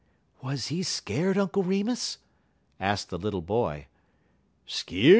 "Was 0.41 0.69
he 0.69 0.81
scared, 0.81 1.37
Uncle 1.37 1.61
Remus?" 1.61 2.17
asked 2.79 3.11
the 3.11 3.19
little 3.19 3.43
boy. 3.43 3.85
"Skeerd! 4.67 5.09